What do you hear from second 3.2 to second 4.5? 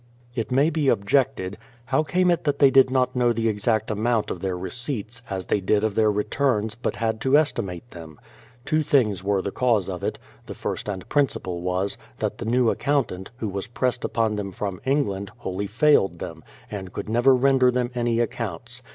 the exact amount of